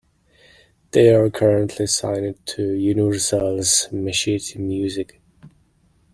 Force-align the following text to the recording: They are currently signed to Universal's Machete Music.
They 0.89 1.13
are 1.13 1.29
currently 1.29 1.85
signed 1.85 2.43
to 2.47 2.73
Universal's 2.73 3.87
Machete 3.91 4.57
Music. 4.57 5.21